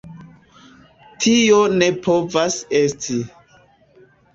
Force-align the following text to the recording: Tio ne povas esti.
Tio 1.27 1.61
ne 1.77 1.93
povas 2.09 2.61
esti. 2.85 3.23